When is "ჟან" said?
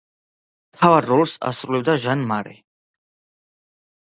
2.07-2.25